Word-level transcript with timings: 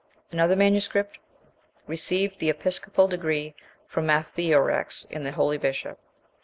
Another 0.31 0.55
MS. 0.55 0.89
"Received 1.85 2.39
the 2.39 2.49
episcopal 2.49 3.07
degree 3.07 3.53
from 3.85 4.07
Matheorex 4.07 5.05
and 5.11 5.23
the 5.27 5.31
holy 5.33 5.59
bishop." 5.59 5.99